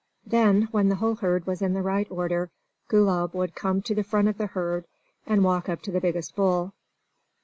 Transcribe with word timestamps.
Then, 0.25 0.63
when 0.71 0.89
the 0.89 0.95
whole 0.95 1.13
herd 1.13 1.45
was 1.45 1.61
in 1.61 1.73
the 1.75 1.83
right 1.83 2.07
order, 2.09 2.49
Gulab 2.89 3.35
would 3.35 3.53
come 3.53 3.83
to 3.83 3.93
the 3.93 4.01
front 4.03 4.29
of 4.29 4.39
the 4.39 4.47
herd, 4.47 4.85
and 5.27 5.43
walk 5.43 5.69
up 5.69 5.83
to 5.83 5.91
the 5.91 6.01
biggest 6.01 6.35
bull. 6.35 6.73